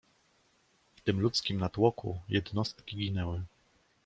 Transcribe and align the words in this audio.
"W 0.95 1.01
tym 1.01 1.19
ludzkim 1.19 1.57
natłoku 1.59 2.21
jednostki 2.29 2.97
ginęły." 2.97 3.43